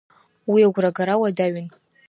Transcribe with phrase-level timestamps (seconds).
[0.51, 1.67] Уи агәрагара уадаҩын.